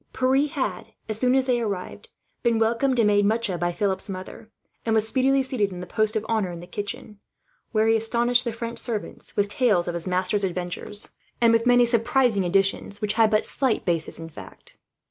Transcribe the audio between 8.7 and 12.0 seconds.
servants with tales of his master's adventures, with many